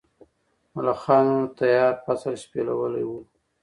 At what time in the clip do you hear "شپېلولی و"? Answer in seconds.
2.41-3.11